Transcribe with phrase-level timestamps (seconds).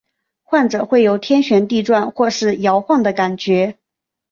[0.41, 3.77] 患者会有天旋地转或是摇晃的感觉。